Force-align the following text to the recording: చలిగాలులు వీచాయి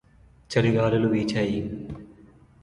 చలిగాలులు 0.51 1.07
వీచాయి 1.07 1.59